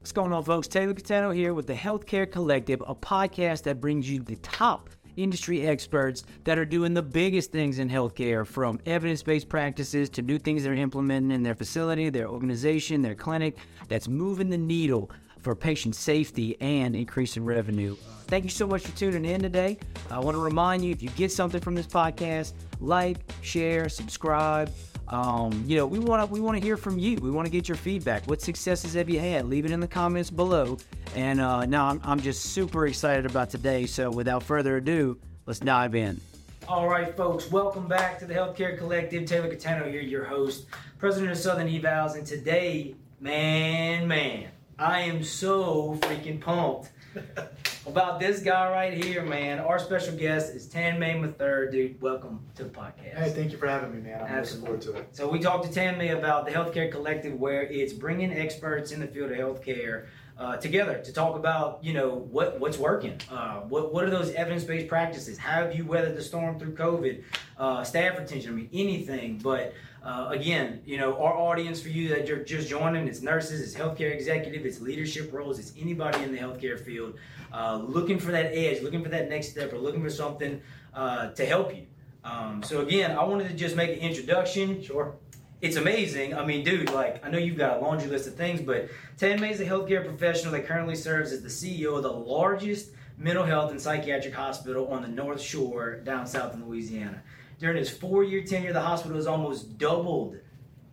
[0.00, 0.66] What's going on, folks?
[0.66, 5.66] Taylor Catano here with the Healthcare Collective, a podcast that brings you the top industry
[5.66, 10.38] experts that are doing the biggest things in healthcare from evidence based practices to new
[10.38, 13.58] things they're implementing in their facility, their organization, their clinic
[13.88, 17.94] that's moving the needle for patient safety and increasing revenue.
[18.26, 19.76] Thank you so much for tuning in today.
[20.10, 24.72] I want to remind you if you get something from this podcast, like, share, subscribe.
[25.10, 27.16] Um, you know, we want to we want to hear from you.
[27.16, 28.26] We want to get your feedback.
[28.26, 29.46] What successes have you had?
[29.46, 30.78] Leave it in the comments below.
[31.16, 33.86] And uh, now I'm, I'm just super excited about today.
[33.86, 36.20] So without further ado, let's dive in.
[36.68, 39.24] All right, folks, welcome back to the Healthcare Collective.
[39.24, 40.66] Taylor Catano here, your host,
[40.98, 44.46] president of Southern Evals, and today, man, man,
[44.78, 46.90] I am so freaking pumped
[47.86, 49.58] about this guy right here, man.
[49.58, 51.70] Our special guest is Tanmay Mathur.
[51.70, 53.14] Dude, welcome to the podcast.
[53.14, 54.20] Hey, thank you for having me, man.
[54.20, 54.70] I'm Absolutely.
[54.70, 55.16] looking forward to it.
[55.16, 59.06] So we talked to Tanmay about the Healthcare Collective, where it's bringing experts in the
[59.06, 60.06] field of healthcare
[60.38, 63.20] uh, together to talk about, you know, what what's working.
[63.30, 65.36] Uh, what what are those evidence-based practices?
[65.36, 67.22] How have you weathered the storm through COVID?
[67.58, 68.52] Uh, staff retention.
[68.52, 69.38] I mean, anything.
[69.38, 73.60] But uh, again, you know, our audience for you that you're just joining, it's nurses,
[73.60, 77.18] it's healthcare executive, it's leadership roles, it's anybody in the healthcare field
[77.52, 80.60] uh, looking for that edge, looking for that next step, or looking for something
[80.94, 81.86] uh, to help you.
[82.24, 84.82] Um, so again, I wanted to just make an introduction.
[84.82, 85.14] Sure.
[85.60, 86.34] It's amazing.
[86.34, 89.50] I mean, dude, like I know you've got a laundry list of things, but Tanmay
[89.50, 93.70] is a healthcare professional that currently serves as the CEO of the largest mental health
[93.70, 97.22] and psychiatric hospital on the North Shore down south in Louisiana.
[97.60, 100.36] During his four-year tenure, the hospital has almost doubled,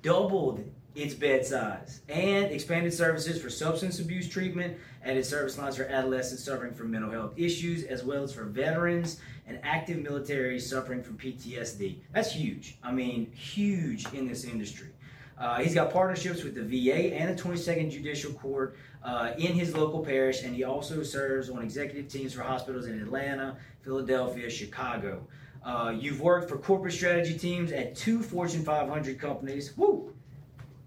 [0.01, 5.85] doubled its bed size and expanded services for substance abuse treatment its service lines for
[5.85, 11.01] adolescents suffering from mental health issues, as well as for veterans and active military suffering
[11.01, 11.99] from PTSD.
[12.11, 12.77] That's huge.
[12.83, 14.89] I mean, huge in this industry.
[15.37, 19.75] Uh, he's got partnerships with the VA and the 22nd Judicial Court uh, in his
[19.75, 25.25] local parish, and he also serves on executive teams for hospitals in Atlanta, Philadelphia, Chicago.
[25.63, 29.75] Uh, you've worked for corporate strategy teams at two Fortune 500 companies.
[29.77, 30.13] Woo!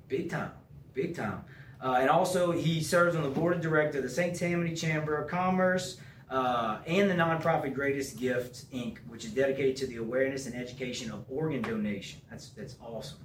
[0.08, 0.52] Big time.
[0.94, 1.44] Big time.
[1.82, 4.36] Uh, and also, he serves on the board of director of the St.
[4.36, 5.98] Tammany Chamber of Commerce
[6.30, 11.10] uh, and the nonprofit Greatest Gift Inc., which is dedicated to the awareness and education
[11.10, 12.20] of organ donation.
[12.30, 13.18] That's that's awesome.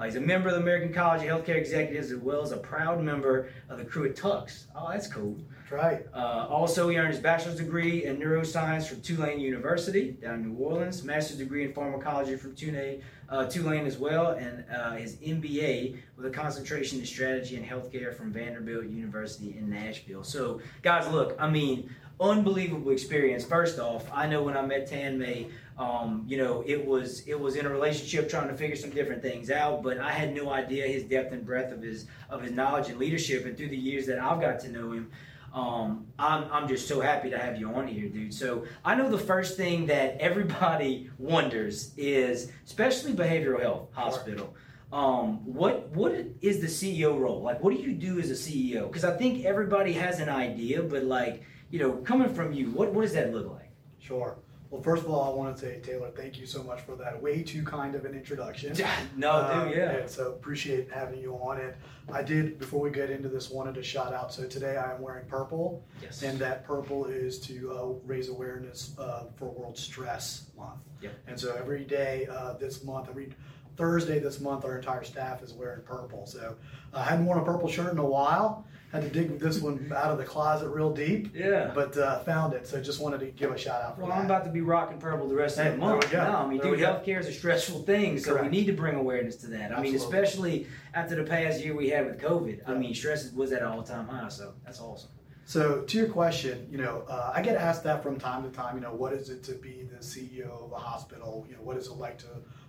[0.00, 2.56] Uh, he's a member of the American College of Healthcare Executives, as well as a
[2.56, 4.66] proud member of the crew at Tucks.
[4.74, 5.36] Oh, that's cool.
[5.58, 6.06] That's right.
[6.14, 10.64] Uh, also, he earned his bachelor's degree in neuroscience from Tulane University down in New
[10.64, 15.98] Orleans, master's degree in pharmacology from Tulane, uh, Tulane as well, and uh, his MBA
[16.16, 20.24] with a concentration in strategy and healthcare from Vanderbilt University in Nashville.
[20.24, 23.44] So, guys, look, I mean, unbelievable experience.
[23.44, 27.56] First off, I know when I met Tanmay, um, you know, it was it was
[27.56, 30.86] in a relationship trying to figure some different things out, but I had no idea
[30.86, 33.46] his depth and breadth of his of his knowledge and leadership.
[33.46, 35.10] And through the years that I've got to know him,
[35.54, 38.34] um, I'm, I'm just so happy to have you on here, dude.
[38.34, 44.54] So I know the first thing that everybody wonders is, especially behavioral health hospital.
[44.92, 46.12] Um, what what
[46.42, 47.40] is the CEO role?
[47.40, 48.86] Like, what do you do as a CEO?
[48.86, 52.92] Because I think everybody has an idea, but like, you know, coming from you, what
[52.92, 53.70] what does that look like?
[53.98, 54.36] Sure.
[54.70, 57.20] Well, first of all, I want to say, Taylor, thank you so much for that
[57.20, 58.72] way too kind of an introduction.
[58.76, 59.90] Yeah, no, Um, dude, yeah.
[59.96, 61.76] And so appreciate having you on it.
[62.12, 64.32] I did before we get into this wanted to shout out.
[64.32, 66.22] So today I am wearing purple, Yes.
[66.22, 70.78] and that purple is to uh, raise awareness uh, for World Stress Month.
[71.02, 71.12] Yep.
[71.26, 73.32] And so every day uh, this month, every
[73.76, 76.26] Thursday this month, our entire staff is wearing purple.
[76.26, 76.54] So
[76.94, 78.64] I hadn't worn a purple shirt in a while.
[78.92, 81.70] Had to dig this one out of the closet real deep, yeah.
[81.72, 82.66] but uh, found it.
[82.66, 84.18] So just wanted to give a shout out for Well, that.
[84.18, 86.12] I'm about to be rocking purple the rest of the month.
[86.12, 88.46] No, I mean, There dude, healthcare is a stressful thing, so Correct.
[88.46, 89.76] we need to bring awareness to that.
[89.76, 92.62] I mean, especially after the past year we had with COVID.
[92.66, 95.10] I mean, stress was at an all-time high, so that's awesome.
[95.44, 98.76] So to your question, you know, uh, I get asked that from time to time.
[98.76, 101.44] You know, what is it to be the CEO of a hospital?
[101.48, 102.26] You know, what is it like to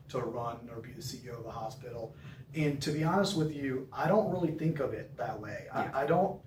[0.10, 2.16] to run or be the CEO of a hospital?
[2.56, 5.66] And to be honest with you, I don't really think of it that way.
[5.68, 5.92] Yeah.
[5.94, 6.40] I, I don't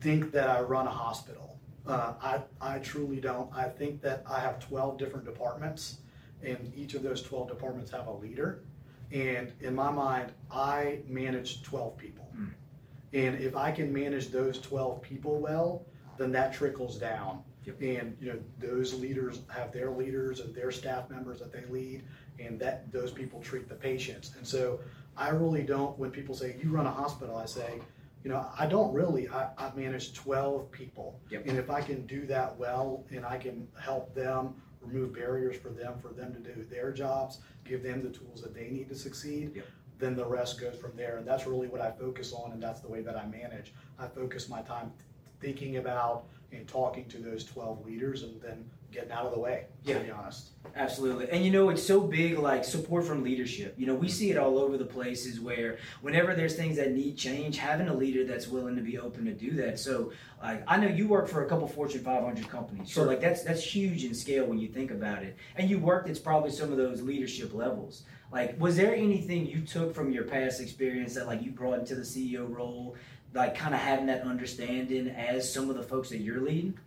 [0.00, 1.58] think that I run a hospital.
[1.86, 3.52] Uh, I I truly don't.
[3.54, 5.98] I think that I have twelve different departments,
[6.42, 8.62] and each of those twelve departments have a leader.
[9.12, 12.28] And in my mind, I manage twelve people.
[12.34, 12.52] Mm.
[13.14, 15.86] And if I can manage those 12 people well,
[16.18, 17.42] then that trickles down.
[17.64, 17.80] Yep.
[17.80, 22.02] And you know, those leaders have their leaders and their staff members that they lead,
[22.38, 24.32] and that those people treat the patients.
[24.36, 24.80] And so
[25.16, 27.80] I really don't when people say you run a hospital, I say,
[28.24, 29.28] you know, I don't really.
[29.28, 31.20] I, I manage 12 people.
[31.30, 31.46] Yep.
[31.46, 35.70] And if I can do that well and I can help them remove barriers for
[35.70, 38.94] them for them to do their jobs, give them the tools that they need to
[38.94, 39.66] succeed, Yep.
[39.98, 41.18] then the rest goes from there.
[41.18, 43.72] And that's really what I focus on, and that's the way that I manage.
[43.98, 44.92] I focus my time
[45.40, 49.66] thinking about and talking to those 12 leaders and then getting out of the way,
[49.84, 49.98] Yeah.
[49.98, 50.50] to be honest.
[50.76, 51.28] Absolutely.
[51.30, 53.74] And you know, it's so big like support from leadership.
[53.76, 57.16] You know, we see it all over the places where whenever there's things that need
[57.16, 59.78] change, having a leader that's willing to be open to do that.
[59.78, 60.12] So,
[60.42, 62.92] like I know you work for a couple Fortune 500 companies.
[62.92, 65.36] So like that's that's huge in scale when you think about it.
[65.56, 68.04] And you worked at probably some of those leadership levels.
[68.32, 71.94] Like was there anything you took from your past experience that like you brought into
[71.94, 72.96] the CEO role,
[73.32, 76.78] like kind of having that understanding as some of the folks that you're leading?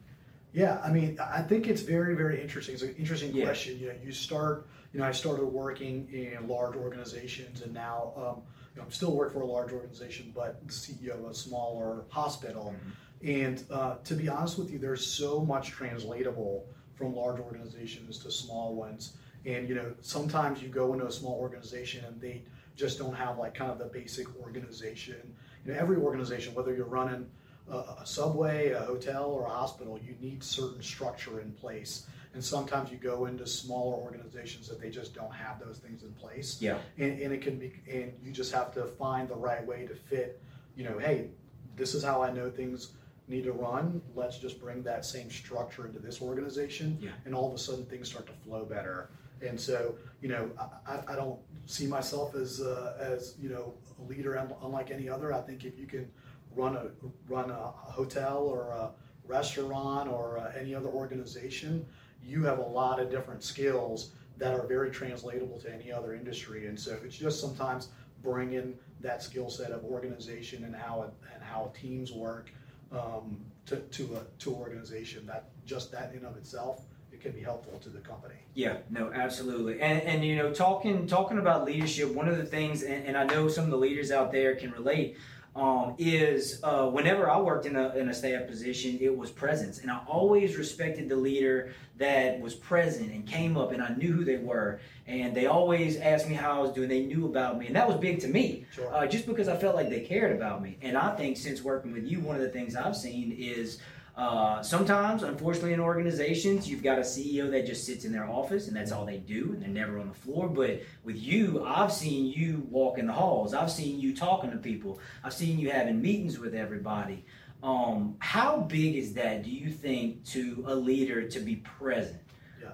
[0.53, 2.73] Yeah, I mean, I think it's very, very interesting.
[2.73, 3.45] It's an interesting Yeah.
[3.45, 3.77] question.
[3.79, 8.41] You know, you start, you know, I started working in large organizations, and now um,
[8.73, 12.05] you know, I'm still work for a large organization, but the CEO of a smaller
[12.09, 12.75] hospital.
[13.23, 16.65] And uh, to be honest with you, there's so much translatable
[16.95, 19.13] from large organizations to small ones.
[19.45, 22.43] And you know, sometimes you go into a small organization and they
[22.75, 25.35] just don't have like kind of the basic organization.
[25.65, 27.27] You know, every organization, whether you're running
[27.69, 32.05] a, a subway, a hotel, or a hospital, you need certain structure in place.
[32.33, 36.11] And sometimes you go into smaller organizations that they just don't have those things in
[36.13, 36.61] place.
[36.61, 36.77] Yeah.
[36.97, 39.95] And, and it can be, and you just have to find the right way to
[39.95, 40.41] fit.
[40.75, 41.29] You know, hey,
[41.75, 42.91] this is how I know things
[43.27, 44.01] need to run.
[44.15, 47.09] Let's just bring that same structure into this organization, Yeah.
[47.25, 49.09] and all of a sudden things start to flow better.
[49.41, 53.73] And so, you know, I, I- I don't see myself as uh, as you know
[53.99, 55.33] a leader unlike any other.
[55.33, 56.09] I think if you can
[56.55, 56.87] run a
[57.27, 58.91] run a hotel or a
[59.27, 61.85] restaurant or uh, any other organization,
[62.23, 66.67] you have a lot of different skills that are very translatable to any other industry.
[66.67, 67.89] And so it's just sometimes
[68.21, 72.51] bringing that skill set of organization and how it, and how teams work
[72.91, 75.25] um, to to a to an organization.
[75.25, 78.35] That just that in of itself, it can be helpful to the company.
[78.53, 79.81] Yeah, no, absolutely.
[79.81, 83.25] And and you know, talking talking about leadership, one of the things, and, and I
[83.25, 85.17] know some of the leaders out there can relate,
[85.57, 89.79] um, is uh, whenever I worked in a in a staff position, it was presence,
[89.79, 94.11] and I always respected the leader that was present and came up, and I knew
[94.13, 96.89] who they were, and they always asked me how I was doing.
[96.89, 98.93] They knew about me, and that was big to me Sure.
[98.93, 100.77] uh, just because I felt like they cared about me.
[100.83, 103.79] And I think since working with you, one of the things I've seen is
[104.17, 108.67] uh, sometimes, unfortunately, in organizations, you've got a CEO that just sits in their office
[108.67, 110.49] and that's all they do, and they're never on the floor.
[110.49, 113.53] But with you, I've seen you walk in the halls.
[113.53, 114.99] I've seen you talking to people.
[115.23, 117.25] I've seen you having meetings with everybody.
[117.61, 122.21] Um, how big is that, do you think, to a leader to be present?
[122.59, 122.71] Yeah.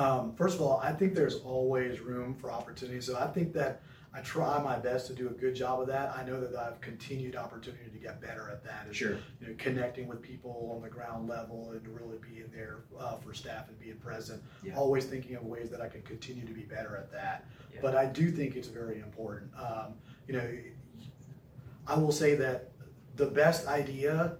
[0.00, 3.00] Um, first of all, I think there's always room for opportunity.
[3.00, 3.82] So I think that
[4.16, 6.16] I try my best to do a good job of that.
[6.16, 8.86] I know that I've continued opportunity to get better at that.
[8.90, 9.18] Sure.
[9.40, 13.34] You know, connecting with people on the ground level and really being there uh, for
[13.34, 14.42] staff and being present.
[14.62, 14.74] Yeah.
[14.74, 17.44] Always thinking of ways that I can continue to be better at that.
[17.74, 17.80] Yeah.
[17.82, 19.50] But I do think it's very important.
[19.54, 19.92] Um,
[20.26, 20.48] you know,
[21.86, 22.70] I will say that
[23.16, 24.38] the best idea,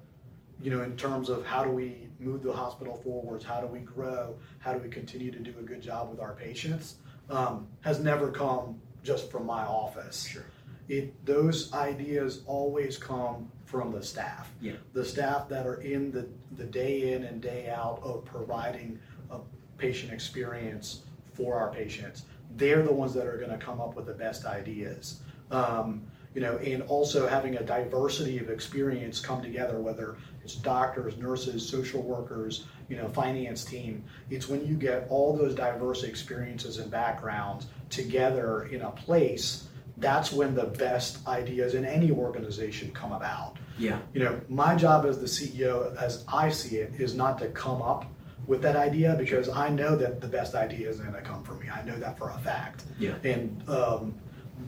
[0.62, 3.80] you know, in terms of how do we move the hospital forwards, how do we
[3.80, 6.97] grow, how do we continue to do a good job with our patients,
[7.28, 10.26] um, has never come just from my office.
[10.26, 10.44] Sure.
[10.88, 14.50] It those ideas always come from the staff.
[14.60, 14.72] Yeah.
[14.92, 18.98] The staff that are in the, the day in and day out of providing
[19.30, 19.38] a
[19.78, 21.02] patient experience
[21.34, 22.25] for our patients.
[22.56, 25.20] They're the ones that are going to come up with the best ideas.
[25.50, 26.02] Um,
[26.34, 31.66] you know, and also having a diversity of experience come together, whether it's doctors, nurses,
[31.66, 34.04] social workers, you know, finance team.
[34.28, 40.33] It's when you get all those diverse experiences and backgrounds together in a place, that's
[40.33, 43.57] when the best ideas in any organization come about.
[43.78, 43.99] Yeah.
[44.14, 47.83] You know, my job as the CEO, as I see it, is not to come
[47.83, 48.07] up
[48.47, 51.59] with that idea because I know that the best idea is going to come from
[51.61, 51.69] me.
[51.69, 52.85] I know that for a fact.
[52.99, 53.14] Yeah.
[53.25, 54.14] And um,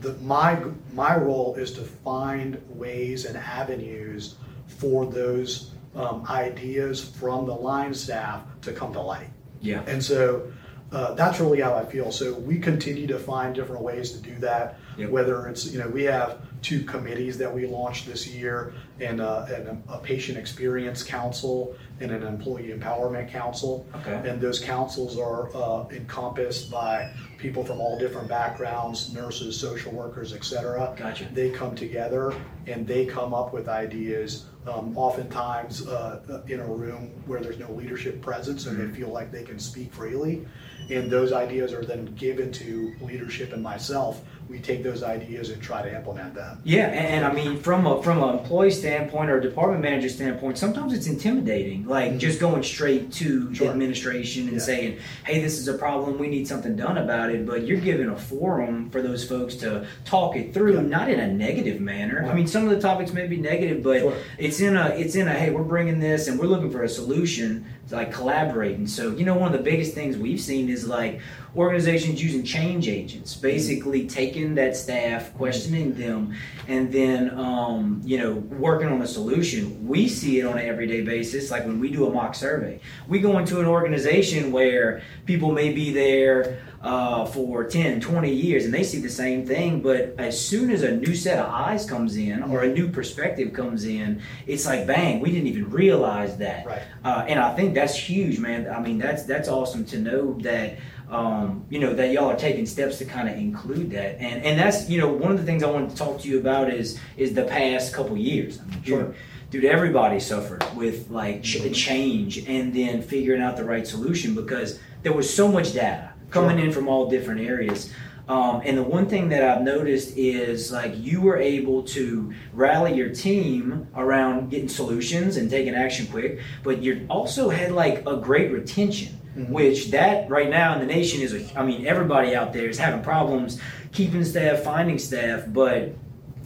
[0.01, 0.61] the, my
[0.93, 4.35] my role is to find ways and avenues
[4.67, 9.29] for those um, ideas from the line staff to come to light.
[9.61, 9.83] Yeah.
[9.87, 10.51] And so
[10.91, 12.11] uh, that's really how I feel.
[12.11, 14.79] So we continue to find different ways to do that.
[14.97, 15.09] Yep.
[15.11, 19.45] Whether it's you know we have two committees that we launched this year, and, uh,
[19.53, 23.87] and a, patient experience council and an employee empowerment council.
[23.95, 24.29] Okay.
[24.29, 30.33] And those councils are uh, encompassed by people from all different backgrounds, nurses, social workers,
[30.33, 30.93] et cetera.
[30.97, 31.29] Gotcha.
[31.33, 32.33] They come together
[32.67, 37.71] and they come up with ideas um, oftentimes uh, in a room where there's no
[37.71, 38.91] leadership presence and Mhm.
[38.91, 40.45] they feel like they can speak freely.
[40.89, 44.23] And those ideas are then given to leadership and myself.
[44.49, 46.57] We take those ideas and try to implement them.
[46.63, 50.09] Yeah, and, and I mean, from a from an employee standpoint or a department manager
[50.09, 51.85] standpoint, sometimes it's intimidating.
[51.85, 52.17] Like Mhm.
[52.17, 53.69] just going straight to Sure.
[53.69, 54.63] administration and Yeah.
[54.63, 56.17] saying, "Hey, this is a problem.
[56.17, 59.85] We need something done about it." But you're giving a forum for those folks to
[60.03, 60.81] talk it through, Yeah.
[60.81, 62.25] not in a negative manner.
[62.27, 64.13] I mean, some of the topics may be negative, but Sure.
[64.39, 66.89] it's in a it's in a hey, we're bringing this and we're looking for a
[66.89, 67.65] solution.
[67.91, 68.85] Like collaborating.
[68.85, 71.19] So you know, one of the biggest things we've seen is like
[71.55, 76.35] organizations using change agents, basically taking that staff, questioning them,
[76.67, 79.87] and then um, you know working on a solution.
[79.87, 82.79] We see it on an everyday basis, like when we do a mock survey.
[83.07, 88.65] We go into an organization where people may be there uh, for 10, 20 years
[88.65, 91.85] and they see the same thing, but as soon as a new set of eyes
[91.85, 96.37] comes in or a new perspective comes in, it's like bang, we didn't even realize
[96.37, 96.65] that.
[96.65, 96.81] Right.
[97.03, 98.69] Uh, and I think that's huge, man.
[98.69, 100.77] I mean, that's that's awesome to know that
[101.09, 104.19] um, you know that y'all are taking steps to kind of include that.
[104.21, 106.39] And and that's you know one of the things I wanted to talk to you
[106.39, 108.59] about is is the past couple years.
[108.59, 109.03] I mean, Sure.
[109.03, 109.15] dude,
[109.49, 114.79] dude, everybody suffered with like ch- change and then figuring out the right solution because
[115.03, 116.65] there was so much data coming Sure.
[116.67, 117.91] in from all different areas.
[118.27, 122.93] Um, and the one thing that I've noticed is like you were able to rally
[122.93, 128.17] your team around getting solutions and taking action quick, but you also had like a
[128.17, 129.49] great retention, Mhm.
[129.49, 132.77] which that right now in the nation is a, I mean, everybody out there is
[132.77, 133.59] having problems
[133.91, 135.95] keeping staff, finding staff, but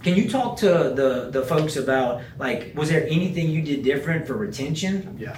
[0.03, 4.27] can you talk to the, the folks about like, was there anything you did different
[4.27, 5.15] for retention?
[5.19, 5.38] Yeah.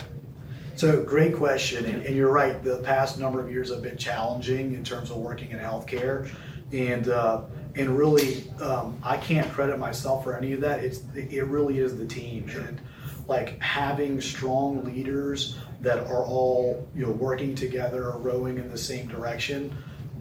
[0.75, 2.61] So great question, and, and you're right.
[2.61, 6.29] The past number of years have been challenging in terms of working in healthcare,
[6.73, 7.43] and uh,
[7.75, 10.83] and really, um, I can't credit myself for any of that.
[10.83, 12.81] It's it really is the team, and
[13.25, 18.77] like having strong leaders that are all you know working together, or rowing in the
[18.77, 19.71] same direction.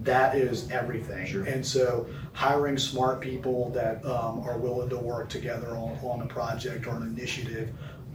[0.03, 1.45] That is everything, Sure.
[1.45, 6.27] and so hiring smart people that um, are willing to work together on, on a
[6.27, 7.71] project or an initiative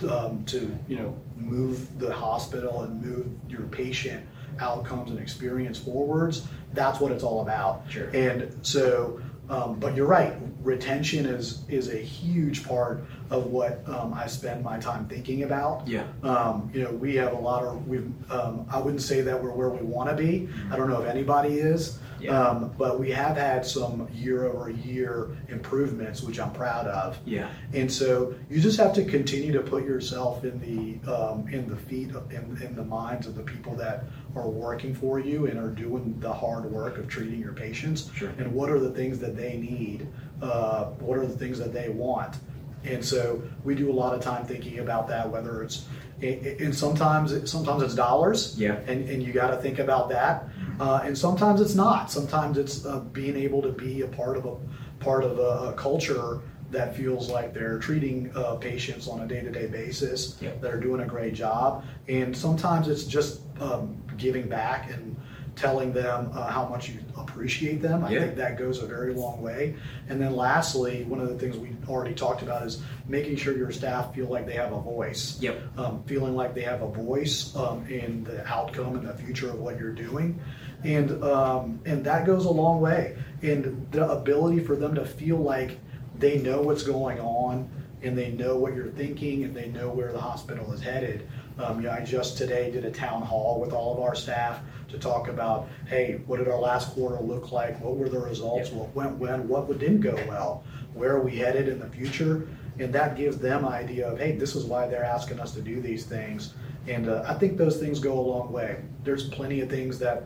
[0.08, 4.24] um, to you know move the hospital and move your patient
[4.60, 6.48] outcomes and experience forwards.
[6.74, 7.84] That's what it's all about.
[7.89, 8.10] Sure.
[8.13, 10.34] And so, um, but you're right.
[10.62, 15.88] Retention is is a huge part of what um, I spend my time thinking about.
[15.88, 16.05] Yeah.
[16.24, 18.00] Um, you know, we have a lot of we.
[18.29, 20.50] Um, I wouldn't say that we're where we want to be.
[20.71, 22.00] I don't know if anybody is.
[22.19, 22.38] Yeah.
[22.38, 27.17] Um, but we have had some year over year improvements, which I'm proud of.
[27.25, 27.50] Yeah.
[27.74, 31.77] And so you just have to continue to put yourself in the um, in the
[31.77, 34.03] feet of, in, in the minds of the people that
[34.36, 38.09] are working for you and are doing the hard work of treating your patients.
[38.13, 38.29] Sure.
[38.38, 40.07] And what are the things that they need?
[40.41, 42.38] Uh, what are the things that they want?
[42.83, 45.29] And so we do a lot of time thinking about that.
[45.29, 45.86] Whether it's
[46.21, 48.55] and sometimes sometimes it's dollars.
[48.57, 48.75] Yeah.
[48.88, 50.48] And and you got to think about that.
[50.79, 52.09] Uh, and sometimes it's not.
[52.12, 54.55] Sometimes it's uh, being able to be a part of a
[55.00, 59.67] part of a, a culture that feels like they're treating uh, patients on a day-to-day
[59.67, 60.38] basis.
[60.39, 60.62] Yep.
[60.62, 61.83] That are doing a great job.
[62.07, 65.15] And sometimes it's just um, giving back and
[65.60, 68.06] telling them uh, how much you appreciate them.
[68.06, 68.22] I Yeah.
[68.22, 69.75] think that goes a very long way.
[70.08, 73.72] And then lastly, one of the things we already talked about is making sure your
[73.72, 75.58] staff feel like they have a voice Yep.
[75.78, 79.60] um, feeling like they have a voice um, in the outcome and the future of
[79.60, 80.39] what you're doing,
[80.86, 83.18] and um, and that goes a long way.
[83.42, 85.78] And the ability for them to feel like
[86.18, 87.70] they know what's going on
[88.01, 91.28] and they know what you're thinking and they know where the hospital is headed.
[91.58, 94.98] Um, yeah, I just today did a town hall with all of our staff to
[94.98, 97.79] talk about, hey, what did our last quarter look like?
[97.82, 98.72] What were the results?
[98.72, 99.48] What went when?
[99.48, 100.63] What didn't go well?
[100.94, 102.48] Where are we headed in the future?
[102.79, 105.62] And that gives them an idea of, hey, this is why they're asking us to
[105.62, 106.53] do these things.
[106.88, 108.77] And uh, I think those things go a long way.
[109.03, 110.24] There's plenty of things that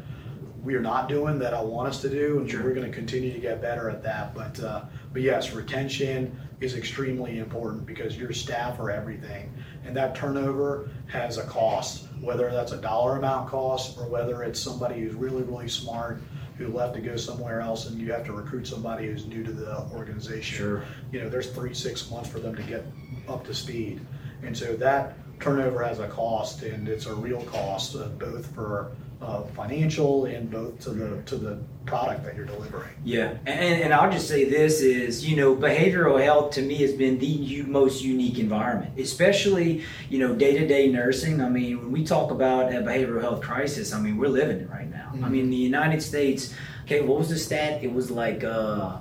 [0.63, 2.63] we are not doing that I want us to do, and Sure.
[2.63, 4.33] we're going to continue to get better at that.
[4.33, 9.53] But uh, but yes, retention is extremely important because your staff are everything,
[9.85, 12.07] and that turnover has a cost.
[12.21, 16.21] Whether that's a dollar amount cost or whether it's somebody who's really really smart
[16.57, 19.51] who left to go somewhere else, and you have to recruit somebody who's new to
[19.51, 20.57] the organization.
[20.57, 20.83] Sure.
[21.11, 22.85] You know, there's three six months for them to get
[23.27, 24.01] up to speed,
[24.43, 28.91] and so that turnover has a cost, and it's a real cost uh, both for
[29.21, 32.89] uh, financial and both to the to the product that you're delivering.
[33.03, 36.93] Yeah, and, and I'll just say this is, you know, behavioral health to me has
[36.93, 41.41] been the u- most unique environment, especially, you know, day to day nursing.
[41.41, 44.69] I mean, when we talk about a behavioral health crisis, I mean, we're living it
[44.69, 45.11] right now.
[45.13, 45.29] I Mhm.
[45.31, 46.53] mean, the United States,
[46.85, 47.83] okay, what was the stat?
[47.83, 48.97] It was like, uh,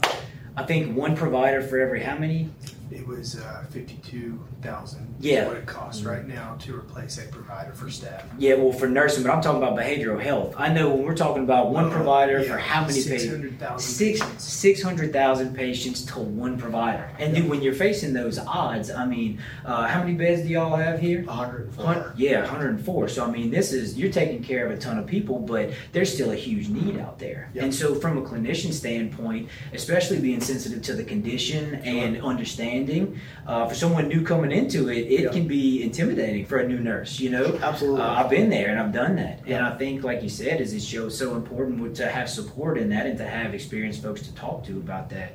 [0.56, 2.50] I think one provider for every how many?
[2.90, 5.11] it was uh, fifty-two thousand.
[5.22, 5.46] Yeah.
[5.46, 8.24] what it costs right now to replace a provider for staff.
[8.38, 10.54] Yeah, well, for nursing, but I'm talking about behavioral health.
[10.58, 13.30] I know when we're talking about one Uh, provider yeah, for how many Six patients?
[13.32, 14.44] hundred thousand Six patients.
[14.44, 17.08] six hundred thousand patients to one provider.
[17.20, 20.74] And dude, when you're facing those odds, I mean, uh, how many beds do y'all
[20.76, 21.22] have here?
[21.22, 21.84] 104.
[21.86, 23.06] Hun- Yeah, 104.
[23.08, 26.12] So I mean, this is you're taking care of a ton of people, but there's
[26.12, 27.48] still a huge need out there.
[27.54, 27.62] Yep.
[27.64, 33.66] And so, from a clinician standpoint, especially being sensitive to the condition and understanding, uh,
[33.68, 35.32] for someone new coming into it, it Yep.
[35.32, 37.20] can be intimidating for a new nurse.
[37.20, 38.00] You know, Absolutely.
[38.00, 40.72] uh, I've been there and I've done that, and I think, like you said, is
[40.72, 44.34] it's so so important to have support in that and to have experienced folks to
[44.34, 45.34] talk to about that.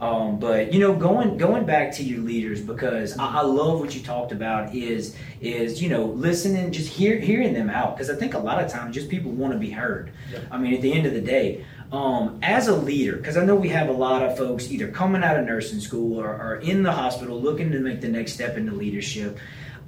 [0.00, 3.94] Um, but you know, going going back to your leaders because I, I love what
[3.94, 8.16] you talked about is is you know listening, just hear, hearing them out because I
[8.16, 10.10] think a lot of times just people want to be heard.
[10.32, 10.42] Yep.
[10.50, 13.54] I mean, at the end of the day, um, as a leader, because I know
[13.54, 16.82] we have a lot of folks either coming out of nursing school or, or in
[16.82, 19.38] the hospital looking to make the next step into leadership.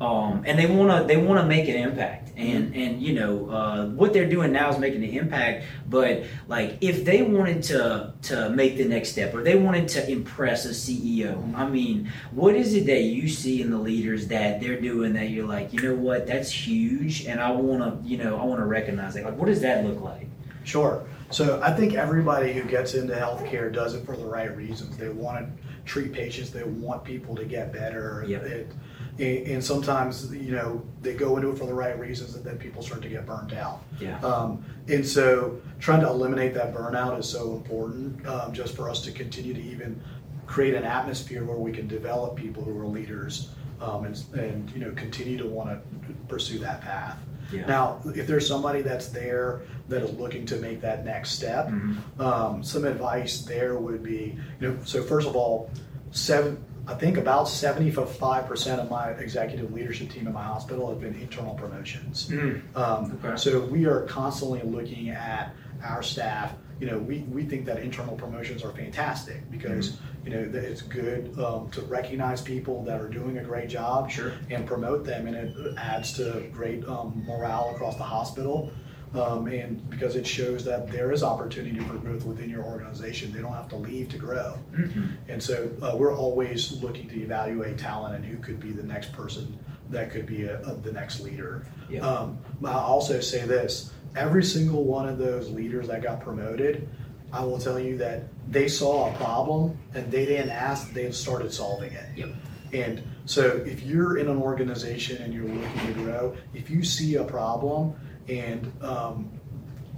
[0.00, 2.32] Um, and they want to they want to make an impact.
[2.36, 6.78] And and you know uh, what they're doing now is making an impact but like
[6.80, 10.70] if they wanted to to make the next step or they wanted to impress a
[10.70, 15.12] ceo i mean what is it that you see in the leaders that they're doing
[15.12, 16.26] that you're like you know what?
[16.26, 19.46] That's huge and i want to you know i want to recognize it like what
[19.46, 20.26] does that look like?
[20.64, 21.06] Sure.
[21.34, 24.96] So I think everybody who gets into healthcare does it for the right reasons.
[24.96, 26.50] They want to treat patients.
[26.50, 28.24] They want people to get better.
[28.28, 28.42] Yep.
[28.44, 28.72] It,
[29.18, 32.56] and, and sometimes you know they go into it for the right reasons, and then
[32.56, 33.82] people start to get burnt out.
[34.00, 38.88] yeah Um, and so trying to eliminate that burnout is so important um, just for
[38.88, 40.00] us to continue to even
[40.46, 43.50] create an atmosphere where we can develop people who are leaders
[43.80, 47.18] um, and, and you know continue to want to pursue that path.
[47.52, 47.66] Yeah.
[47.66, 52.20] Now, if there's somebody that's there that is looking to make that next step, Mhm.
[52.20, 55.70] um, some advice there would be, you know, so first of all,
[56.10, 61.14] seven, I think about 75% of my executive leadership team in my hospital have been
[61.14, 62.28] internal promotions.
[62.30, 62.60] Mm.
[62.76, 63.36] Um, Okay.
[63.36, 66.52] So we are constantly looking at our staff.
[66.80, 70.26] You know, we, we think that internal promotions are fantastic because, Mm-hmm.
[70.28, 74.10] you know, that it's good um, to recognize people that are doing a great job
[74.10, 74.32] Sure.
[74.50, 78.70] and promote them, and it adds to great um, morale across the hospital.
[79.14, 83.40] Um, and because it shows that there is opportunity for growth within your organization, they
[83.40, 84.58] don't have to leave to grow.
[84.72, 85.10] Mhm.
[85.28, 89.12] And so uh, we're always looking to evaluate talent and who could be the next
[89.12, 89.56] person
[89.90, 91.64] that could be a, a- the next leader.
[91.88, 92.00] Yeah.
[92.00, 96.88] Um, I'll also say this every single one of those leaders that got promoted,
[97.32, 101.52] I will tell you that they saw a problem and they didn't ask, they started
[101.52, 102.06] solving it.
[102.16, 102.28] Yep.
[102.72, 107.14] And so if you're in an organization and you're looking to grow, if you see
[107.16, 107.94] a problem
[108.28, 109.30] and um,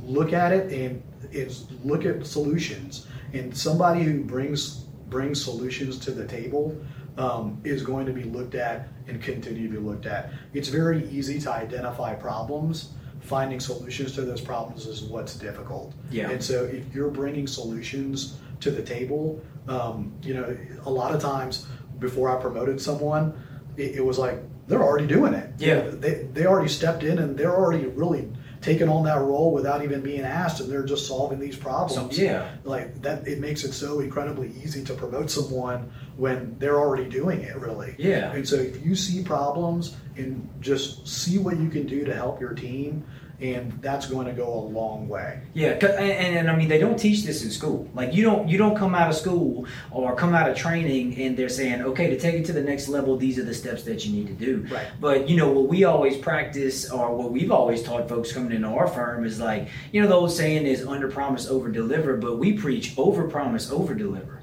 [0.02, 6.10] look at it and is look at solutions and somebody who brings brings solutions to
[6.10, 6.76] the table
[7.18, 10.30] um, is going to be looked at and continue to be looked at.
[10.52, 12.90] It's very easy to identify problems.
[13.20, 15.94] Finding solutions to those problems is what's difficult.
[16.10, 16.30] Yeah.
[16.30, 21.20] And so if you're bringing solutions to the table, um, you know, a lot of
[21.20, 21.66] times
[21.98, 23.34] before I promoted someone,
[23.76, 25.50] it, it was like they're already doing it.
[25.58, 25.82] Yeah.
[25.88, 28.28] They, they already stepped in and they're already really
[28.62, 32.18] taking on that role without even being asked and they're just solving these So, problems.
[32.18, 37.08] yeah Like that, it makes it so incredibly easy to promote someone when they're already
[37.08, 37.94] doing it, really.
[37.98, 38.32] Yeah.
[38.32, 42.40] And so if you see problems and just see what you can do to help
[42.40, 43.04] your team,
[43.40, 45.40] and that's going to go a long way.
[45.54, 47.88] Yeah, and, and, and I mean they don't teach this in school.
[47.94, 51.36] Like you don't you don't come out of school or come out of training and
[51.36, 54.04] they're saying, okay, to take it to the next level, these are the steps that
[54.06, 54.66] you need to do.
[54.72, 54.86] Right.
[55.00, 58.68] But you know what we always practice or what we've always taught folks coming into
[58.68, 62.38] our firm is like you know the old saying is under promise over deliver, but
[62.38, 64.35] we preach over promise over deliver.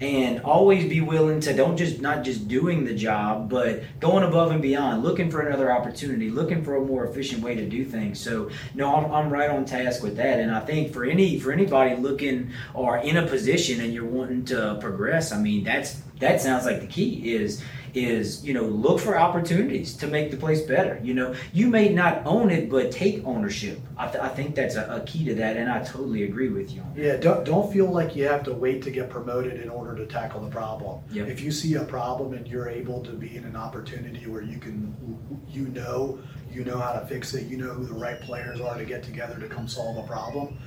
[0.00, 4.50] And always be willing to don't just not just doing the job, but going above
[4.50, 8.20] and beyond, looking for another opportunity, looking for a more efficient way to do things.
[8.20, 10.40] So no, I'm, I'm right on task with that.
[10.40, 14.44] And I think for any for anybody looking or in a position and you're wanting
[14.46, 17.62] to progress, I mean that's that sounds like the key is
[17.94, 21.88] is you know look for opportunities to make the place better you know you may
[21.88, 25.34] not own it but take ownership i, th- I think that's a, a key to
[25.36, 28.24] that and i totally agree with you on that Yeah, don't, don't feel like you
[28.26, 31.00] have to wait to get promoted in order to tackle the problem.
[31.10, 31.28] Yep.
[31.28, 34.58] If you see a problem and you're able to be in an opportunity where you
[34.58, 34.94] can,
[35.48, 36.18] you know,
[36.52, 39.02] you know how to fix it, you know who the right players are to get
[39.02, 40.58] together to come solve a problem,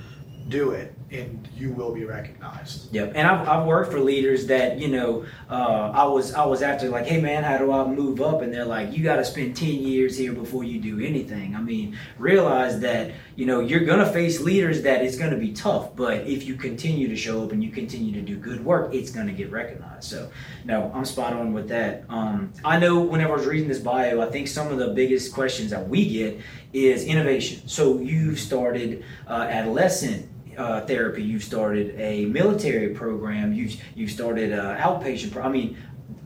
[0.48, 2.92] do it and you will be recognized.
[2.92, 6.62] Yep, and I've, I've worked for leaders that you know uh, I was I was
[6.62, 8.42] after like, hey man, how do I move up?
[8.42, 11.54] And they're like, you got to spend ten years here before you do anything.
[11.54, 15.94] I mean, realize that you know you're gonna face leaders that it's gonna be tough,
[15.94, 19.10] but if you continue to show up and you continue to do good work, it's
[19.10, 20.04] gonna get recognized.
[20.04, 20.30] So,
[20.64, 22.04] no, I'm spot on with that.
[22.08, 25.32] Um, I know whenever I was reading this bio, I think some of the biggest
[25.32, 26.40] questions that we get
[26.72, 27.68] is innovation.
[27.68, 31.22] So you've started uh, adolescent uh, therapy.
[31.22, 33.52] You've started a military program.
[33.52, 35.32] You've you've started an outpatient.
[35.32, 35.76] Pro- I mean,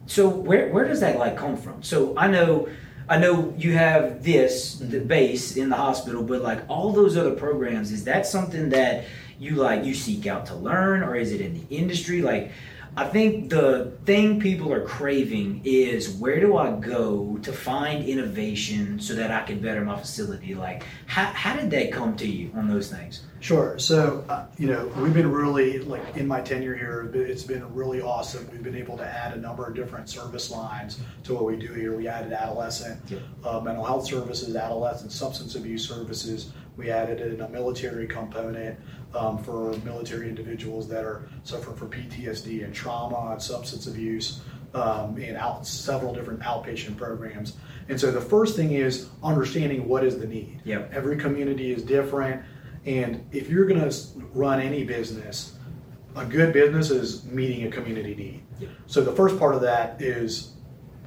[0.06, 1.82] so where where does that like come from?
[1.82, 2.68] So I know.
[3.10, 7.34] I know you have this the base in the hospital, but like all those other
[7.34, 9.06] programs, is that something that
[9.38, 12.20] you like you seek out to learn, or is it in the industry?
[12.20, 12.52] Like,
[12.98, 18.98] I think the thing people are craving is where do I go to find innovation
[18.98, 20.56] so that I can better my facility?
[20.56, 23.20] Like, how, how did that come to you on those things?
[23.38, 23.78] Sure.
[23.78, 28.00] So, uh, you know, we've been really, like, in my tenure here, it's been really
[28.00, 28.48] awesome.
[28.50, 31.72] We've been able to add a number of different service lines to what we do
[31.72, 31.96] here.
[31.96, 33.20] We added adolescent Yep.
[33.44, 36.50] uh, mental health services, adolescent substance abuse services.
[36.78, 38.78] We added in a military component
[39.12, 44.40] um, for military individuals that are suffering from PTSD and trauma and substance abuse,
[44.74, 47.56] um, and out several different outpatient programs.
[47.88, 50.60] And so the first thing is understanding what is the need.
[50.64, 50.92] Yep.
[50.92, 52.42] Every community is different,
[52.86, 53.96] and if you're going to
[54.32, 55.54] run any business,
[56.14, 58.42] a good business is meeting a community need.
[58.60, 58.70] Yep.
[58.86, 60.52] So the first part of that is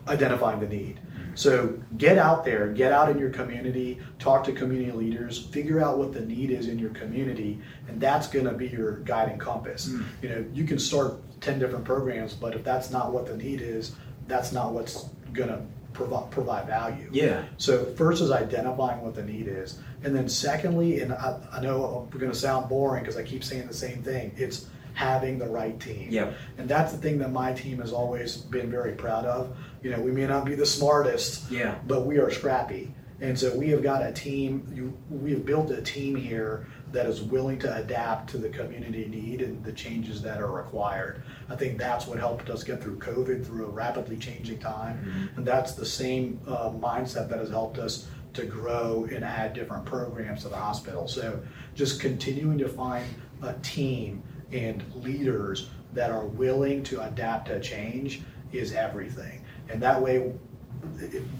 [0.07, 0.99] identifying the need.
[1.35, 5.97] So get out there, get out in your community, talk to community leaders, figure out
[5.97, 9.89] what the need is in your community, and that's going to be your guiding compass.
[9.89, 10.05] Mm.
[10.21, 13.61] You know, you can start 10 different programs, but if that's not what the need
[13.61, 13.95] is,
[14.27, 15.61] that's not what's going to
[15.93, 17.09] provide provide value.
[17.11, 17.43] Yeah.
[17.57, 22.07] So first is identifying what the need is, and then secondly, and I, I know
[22.11, 24.33] I'm going to sound boring because I keep saying the same thing.
[24.37, 26.07] It's having the right team.
[26.09, 26.33] Yep.
[26.57, 29.55] And that's the thing that my team has always been very proud of.
[29.83, 31.75] You know, we may not be the smartest, Yeah.
[31.87, 32.93] but we are scrappy.
[33.21, 37.05] And so we have got a team, you, we have built a team here that
[37.05, 41.23] is willing to adapt to the community need and the changes that are required.
[41.47, 45.29] I think that's what helped us get through COVID through a rapidly changing time.
[45.35, 49.85] And that's the same uh, mindset that has helped us to grow and add different
[49.85, 51.07] programs to the hospital.
[51.07, 51.39] So
[51.75, 53.05] just continuing to find
[53.43, 59.43] a team and leaders that are willing to adapt to change is everything.
[59.69, 60.33] And that way,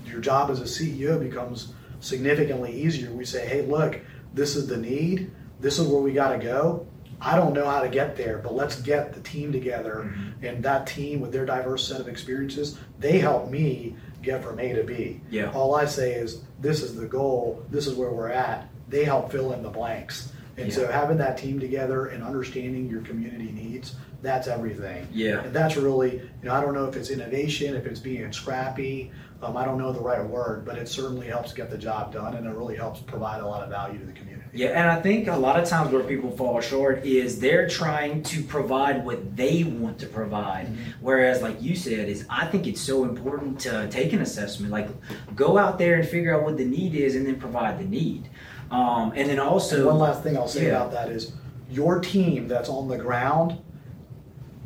[0.06, 3.12] your job as a CEO becomes significantly easier.
[3.12, 4.00] We say, hey, look,
[4.34, 6.88] this is the need, this is where we got to go.
[7.24, 10.10] I don't know how to get there, but let's get the team together.
[10.12, 10.46] Mm-hmm.
[10.46, 14.74] And that team, with their diverse set of experiences, they help me get from A
[14.74, 15.22] to B.
[15.30, 15.52] Yeah.
[15.52, 18.70] All I say is, this is the goal, this is where we're at.
[18.90, 20.32] They help fill in the blanks.
[20.58, 25.08] And so having that team together and understanding your community needs, that's everything.
[25.12, 25.44] Yeah.
[25.44, 29.12] And that's really, you know, I don't know if it's innovation, if it's being scrappy.
[29.42, 32.36] Um, I don't know the right word, but it certainly helps get the job done,
[32.36, 34.48] and it really helps provide a lot of value to the community.
[34.54, 38.22] Yeah, and I think a lot of times where people fall short is they're trying
[38.24, 40.68] to provide what they want to provide.
[41.00, 44.90] Whereas, like you said, is I think it's so important to take an assessment, like
[45.36, 48.30] go out there and figure out what the need is, and then provide the need.
[48.72, 50.78] Um, and then also, And one last thing I'll say Yeah.
[50.78, 51.34] about that is
[51.70, 53.58] your team that's on the ground,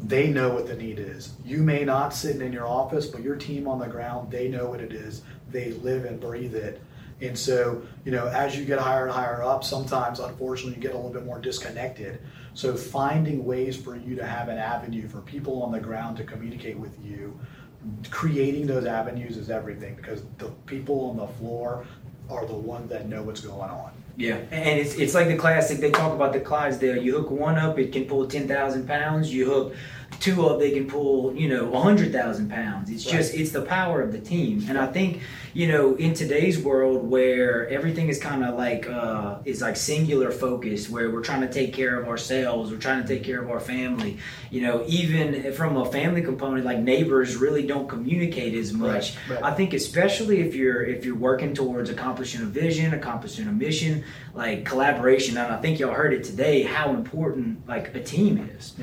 [0.03, 1.33] they know what the need is.
[1.43, 4.69] You may not sitting in your office, but your team on the ground, they know
[4.69, 5.23] what it is.
[5.51, 6.81] They live and breathe it.
[7.21, 10.93] And so, you know, as you get higher and higher up, sometimes unfortunately you get
[10.93, 12.19] a little bit more disconnected.
[12.53, 16.23] So finding ways for you to have an avenue for people on the ground to
[16.23, 17.39] communicate with you,
[18.11, 21.85] creating those avenues is everything because the people on the floor
[22.29, 23.91] are the ones that know what's going on.
[24.17, 25.79] Yeah, and it's it's like the classic.
[25.79, 27.03] They talk about the Clydesdale.
[27.03, 29.33] You hook one up, it can pull ten thousand pounds.
[29.33, 29.75] You hook
[30.19, 32.89] two of they can pull you know hundred thousand pounds.
[32.89, 34.65] It's just it's the power of the team.
[34.67, 35.21] And I think
[35.54, 40.32] you know in today's world where everything is kind of like uh, is like singular
[40.32, 43.49] focus, where we're trying to take care of ourselves, we're trying to take care of
[43.49, 44.17] our family.
[44.49, 49.15] You know, even from a family component, like neighbors really don't communicate as much.
[49.30, 49.43] Right, right.
[49.43, 54.04] I think especially if you're if you're working towards accomplishing a vision, accomplishing a mission,
[54.34, 55.38] like collaboration.
[55.38, 58.73] And I think y'all heard it today how important like a team is.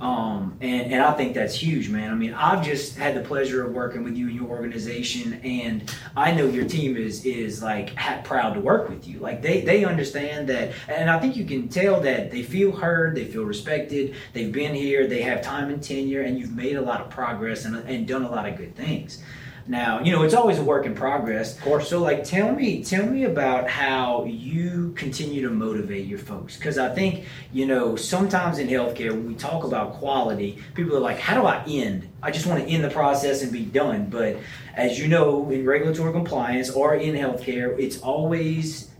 [0.00, 2.10] Um, and and I think that's huge, man.
[2.10, 5.92] I mean, I've just had the pleasure of working with you and your organization, and
[6.16, 9.18] I know your team is is like proud to work with you.
[9.18, 13.14] Like they they understand that, and I think you can tell that they feel heard,
[13.14, 14.14] they feel respected.
[14.32, 17.64] They've been here, they have time and tenure, and you've made a lot of progress
[17.64, 19.22] and and done a lot of good things.
[19.68, 21.56] Now, you know, it's always a work in progress.
[21.56, 21.88] Of course.
[21.88, 26.56] So, like, tell me, tell me about how you continue to motivate your folks.
[26.56, 31.00] Because I think, you know, sometimes in healthcare, when we talk about quality, people are
[31.00, 32.08] like, "How do I end?
[32.22, 34.36] I just want to end the process and be done." But
[34.76, 38.90] as you know, in regulatory compliance or in healthcare, it's always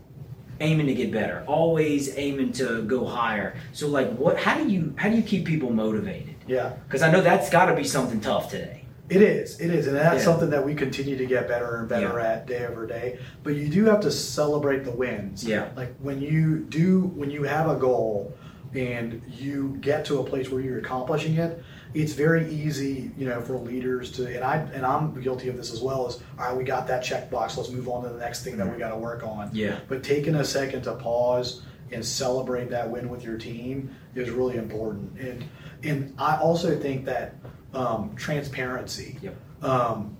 [0.58, 3.54] aiming to get better, always aiming to go higher.
[3.72, 4.36] So, like, what?
[4.36, 6.34] How do you how do you keep people motivated?
[6.48, 6.72] Yeah.
[6.88, 8.85] Because I know that's got to be something tough today.
[9.08, 10.24] It is, it is, and that's Yeah.
[10.24, 12.32] something that we continue to get better and better Yeah.
[12.32, 13.18] at day over day.
[13.42, 15.44] But you do have to celebrate the wins.
[15.44, 15.66] Yeah.
[15.76, 18.34] Like when you do, when you have a goal
[18.74, 21.62] and you get to a place where you're accomplishing it,
[21.94, 25.72] it's very easy, you know, for leaders to, and I and I'm guilty of this
[25.72, 26.08] as well.
[26.08, 27.56] Is all right, we got that checkbox.
[27.56, 28.80] Let's move on to the next thing that we mm-hmm.
[28.80, 29.50] got to work on.
[29.52, 29.78] Yeah.
[29.88, 34.56] But taking a second to pause and celebrate that win with your team is really
[34.56, 35.18] important.
[35.18, 35.44] And
[35.82, 37.36] and I also think that
[37.74, 39.36] um, transparency, Yep.
[39.62, 40.16] um,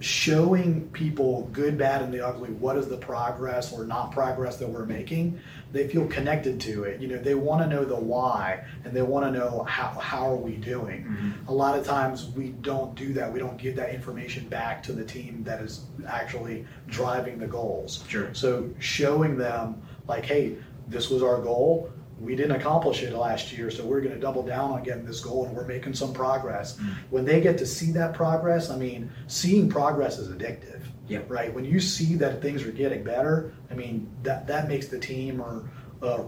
[0.00, 4.68] showing people good, bad, and the ugly, what is the progress or not progress that
[4.68, 5.38] we're making,
[5.70, 7.00] they feel connected to it.
[7.00, 10.28] You know, they want to know the why and they want to know how, how
[10.30, 11.04] are we doing.
[11.04, 11.48] Mm-hmm.
[11.48, 13.32] A lot of times we don't do that.
[13.32, 18.04] We don't give that information back to the team that is actually driving the goals.
[18.08, 18.34] Sure.
[18.34, 20.56] So showing them like, hey,
[20.88, 21.90] this was our goal.
[22.22, 25.20] We didn't accomplish it last year, so we're going to double down on getting this
[25.20, 26.76] goal, and we're making some progress.
[26.76, 26.94] Mm.
[27.10, 30.82] When they get to see that progress, I mean, seeing progress is addictive.
[31.28, 31.52] Right.
[31.52, 35.40] When you see that things are getting better, I mean, that that makes the team
[35.40, 35.68] or
[36.02, 36.22] uh,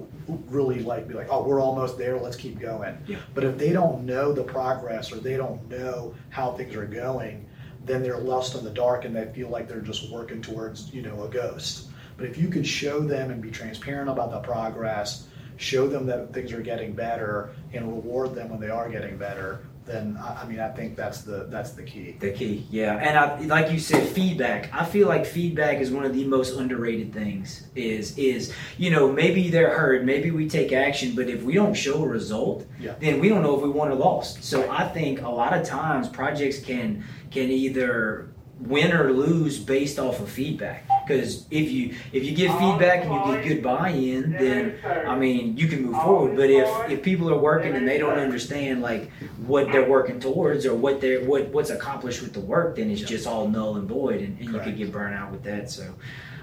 [0.48, 2.18] really like be like, oh, we're almost there.
[2.18, 2.98] Let's keep going.
[3.06, 3.18] Yeah.
[3.34, 7.46] But if they don't know the progress or they don't know how things are going,
[7.84, 11.02] then they're lost in the dark and they feel like they're just working towards you
[11.02, 11.88] know a ghost.
[12.16, 15.26] But if you could show them and be transparent about the progress,
[15.56, 19.66] show them that things are getting better, and reward them when they are getting better,
[19.86, 22.16] then I, mean I think that's the that's the key.
[22.18, 24.72] The key, yeah, and I, like you said, feedback.
[24.72, 27.66] I feel like feedback is one of the most underrated things.
[27.74, 31.74] Is is you know maybe they're heard, maybe we take action, but if we don't
[31.74, 32.94] show a result, Yeah.
[32.98, 34.42] then we don't know if we won or lost.
[34.42, 39.98] So I think a lot of times projects can can either win or lose based
[39.98, 40.88] off of feedback.
[41.06, 45.56] Because if you if you give feedback and you get good buy-in, then I mean
[45.56, 46.36] you can move forward.
[46.36, 49.10] But if if people are working and they don't understand like
[49.46, 53.02] what they're working towards or what they're what what's accomplished with the work, then it's
[53.02, 55.70] just all null and void, and, and you could get burnt out with that.
[55.70, 55.94] So.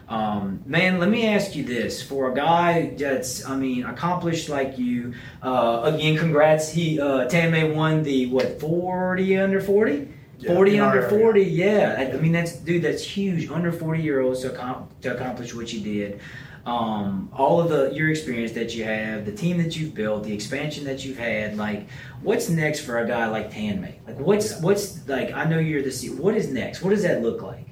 [0.09, 4.77] Um, man, let me ask you this: for a guy that's, I mean, accomplished like
[4.77, 6.69] you, uh, again, congrats.
[6.69, 10.09] He uh, Tanmay won the what forty under forty.
[10.41, 11.09] Yeah, 40 in our under area.
[11.19, 11.95] 40 yeah.
[11.97, 13.49] I- I mean that's dude that's huge.
[13.49, 16.19] Under 40 year olds to, accom- to accomplish what you did.
[16.65, 20.33] Um, all of the your experience that you have the team that you've built the
[20.33, 21.87] expansion that you've had like
[22.21, 23.95] what's next for a guy like Tanmay?
[24.07, 26.83] Like what's what's like I know you're the C- what is next?
[26.83, 27.65] What does that look like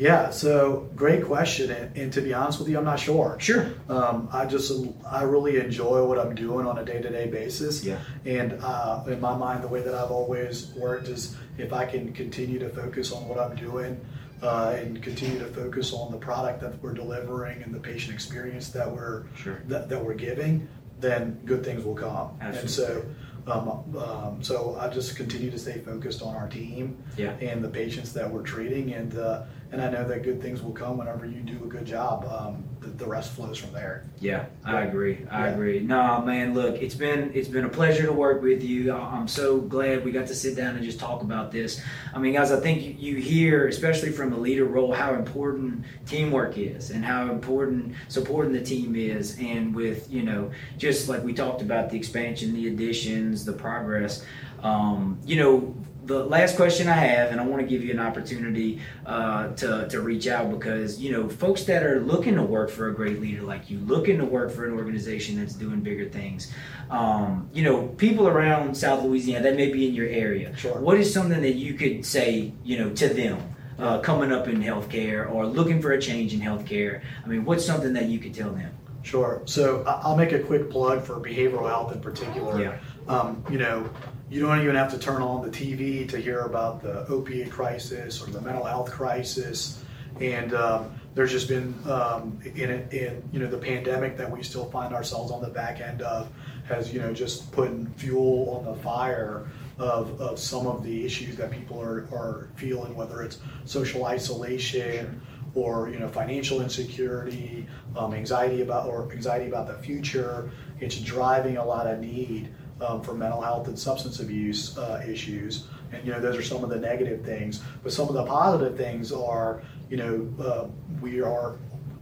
[0.00, 3.36] Yeah, so great question, and, and to be honest with you, I'm not sure.
[3.38, 4.72] sure Um, I just
[5.06, 7.84] I really enjoy what I'm doing on a day to day basis.
[7.84, 7.98] Yeah.
[8.24, 12.14] And uh, in my mind, the way that I've always worked is if I can
[12.14, 14.00] continue to focus on what I'm doing
[14.42, 18.70] uh, and continue to focus on the product that we're delivering and the patient experience
[18.70, 19.60] that we're Sure.
[19.68, 20.66] that, that we're giving,
[20.98, 22.38] then good things will come.
[22.40, 23.04] And so.
[23.46, 27.32] Um, um, so I just continue to stay focused on our team Yeah.
[27.40, 30.72] and the patients that we're treating, and uh, and I know that good things will
[30.72, 32.24] come whenever you do a good job.
[32.24, 34.04] Um, the, the rest flows from there.
[34.20, 35.26] Yeah, I agree.
[35.30, 35.54] I Yeah.
[35.54, 35.80] agree.
[35.80, 38.92] No, man, look, it's been it's been a pleasure to work with you.
[38.92, 41.80] I'm so glad we got to sit down and just talk about this.
[42.14, 45.84] I mean, guys, I think you, you hear, especially from a leader role, how important
[46.06, 49.38] teamwork is and how important supporting the team is.
[49.38, 54.24] And with you know, just like we talked about the expansion, the additions, the progress.
[54.62, 58.00] Um, you know, the last question I have, and I want to give you an
[58.00, 62.69] opportunity uh, to, to reach out because you know folks that are looking to work
[62.70, 66.08] for a great leader like you, looking to work for an organization that's doing bigger
[66.08, 66.52] things.
[66.90, 70.56] Um, you know, people around South Louisiana that may be in your area.
[70.56, 70.78] Sure.
[70.80, 74.60] What is something that you could say, you know, to them uh, coming up in
[74.60, 77.02] healthcare or looking for a change in healthcare?
[77.24, 78.72] I mean, what's something that you could tell them?
[79.02, 79.42] Sure.
[79.46, 82.60] So I'll make a quick plug for behavioral health in particular.
[82.60, 82.78] Yeah.
[83.08, 83.88] Um, you know,
[84.30, 88.22] you don't even have to turn on the TV to hear about the opiate crisis
[88.22, 89.82] or the mental health crisis.
[90.20, 94.70] And um, there's just been um, in in you know the pandemic that we still
[94.70, 96.28] find ourselves on the back end of
[96.68, 99.48] has you know just putting fuel on the fire
[99.80, 105.20] of, of some of the issues that people are, are feeling, whether it's social isolation
[105.54, 110.50] or you know financial insecurity, um, anxiety about or anxiety about the future.
[110.80, 115.66] It's driving a lot of need um, for mental health and substance abuse uh, issues.
[115.92, 117.62] And you know, those are some of the negative things.
[117.82, 120.66] But some of the positive things are, you know, uh,
[121.02, 121.58] we are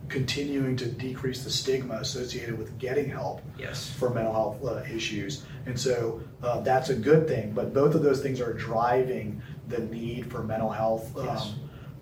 [0.09, 3.91] continuing to decrease the stigma associated with getting help Yes.
[3.91, 5.45] for mental health uh, issues.
[5.67, 7.53] And so uh, that's a good thing.
[7.53, 11.17] But both of those things are driving the need for mental health.
[11.17, 11.55] Um, Yes.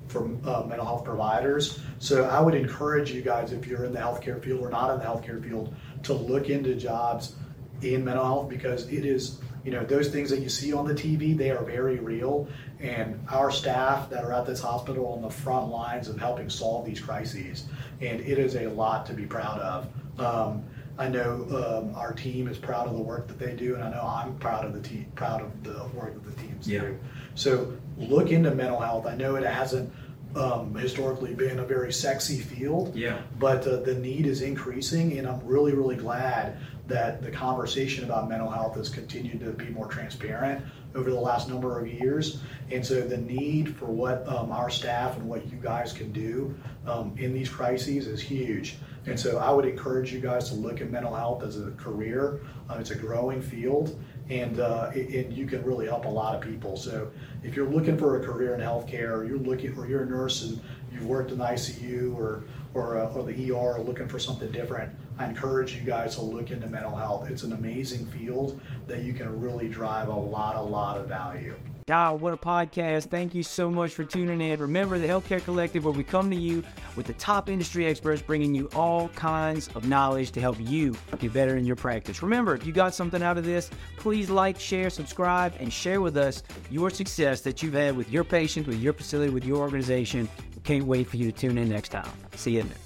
[0.09, 1.81] For uh, mental health providers.
[1.99, 5.01] So I would encourage you guys, if you're in the healthcare field or not in
[5.01, 7.35] the healthcare field, to look into jobs
[7.83, 10.95] in mental health because it is, you know, those things that you see on the
[10.95, 12.47] TV, they are very real.
[12.87, 16.87] And our staff that are at this hospital on the front lines of helping solve
[16.87, 17.65] these crises,
[18.01, 19.89] and it is a lot to be proud of.
[20.21, 20.63] Um,
[20.99, 23.91] I know um, our team is proud of the work that they do, and I
[23.91, 26.81] know I'm proud of the team, proud of the work that the teams Yeah.
[26.83, 26.99] do.
[27.35, 29.05] So look into mental health.
[29.05, 29.93] I know it hasn't
[30.37, 33.21] um, historically been a very sexy field, Yeah.
[33.39, 38.29] but uh, the need is increasing, and I'm really, really glad that the conversation about
[38.29, 42.41] mental health has continued to be more transparent over the last number of years.
[42.71, 46.55] And so the need for what um, our staff and what you guys can do
[46.87, 48.77] um, in these crises is huge.
[49.07, 52.41] And so I would encourage you guys to look at mental health as a career.
[52.69, 56.41] Uh, it's a growing field, and uh, and you can really help a lot of
[56.41, 56.77] people.
[56.77, 57.11] So
[57.43, 60.43] if you're looking for a career in healthcare, or you're looking, or you're a nurse
[60.43, 60.61] and
[60.93, 64.93] you've worked in ICU or or, uh, or the ER, or looking for something different,
[65.19, 67.31] I encourage you guys to look into mental health.
[67.31, 71.55] It's an amazing field that you can really drive a lot, a lot of value.
[71.87, 73.11] God, what a podcast.
[73.11, 74.59] Thank you so much for tuning in.
[74.59, 76.65] Remember the Healthcare Collective, where we come to you
[76.97, 81.33] with the top industry experts bringing you all kinds of knowledge to help you get
[81.33, 82.25] better in your practice.
[82.25, 86.17] Remember, if you got something out of this, please like, share, subscribe, and share with
[86.17, 90.29] us your success that you've had with your patients, with your facility, with your organization.
[90.65, 92.11] Can't wait for you to tune in next time.
[92.35, 92.86] See you in there.